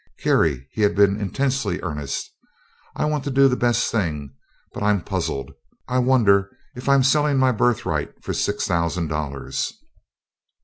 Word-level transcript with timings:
"Carrie," 0.17 0.67
he 0.71 0.81
had 0.81 0.95
been 0.95 1.21
intensely 1.21 1.79
earnest. 1.83 2.31
"I 2.95 3.05
want 3.05 3.23
to 3.25 3.29
do 3.29 3.47
the 3.47 3.55
best 3.55 3.91
thing, 3.91 4.33
but 4.73 4.81
I'm 4.81 5.03
puzzled. 5.03 5.51
I 5.87 5.99
wonder 5.99 6.49
if 6.75 6.89
I'm 6.89 7.03
selling 7.03 7.37
my 7.37 7.51
birthright 7.51 8.09
for 8.23 8.33
six 8.33 8.65
thousand 8.67 9.09
dollars?" 9.09 9.73